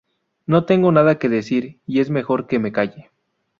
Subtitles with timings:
[0.47, 3.11] No tengo nada que decir y es mejor que me calle.